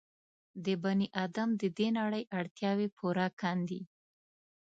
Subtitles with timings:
[0.65, 3.81] د بني ادم د دې نړۍ اړتیاوې پوره کاندي.